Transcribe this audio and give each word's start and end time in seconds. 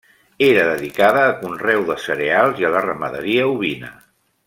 Era 0.45 0.63
dedicada 0.69 1.21
a 1.27 1.35
conreu 1.43 1.85
de 1.91 1.99
cereals 2.07 2.63
i 2.63 2.67
a 2.71 2.73
la 2.79 2.85
ramaderia 2.89 3.49
ovina. 3.55 3.97